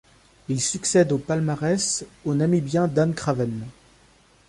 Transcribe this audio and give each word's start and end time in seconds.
Il 0.49 0.59
succède 0.59 1.11
au 1.11 1.19
palmarès 1.19 2.05
au 2.25 2.33
Namibien 2.33 2.87
Dan 2.87 3.13
Craven. 3.13 3.67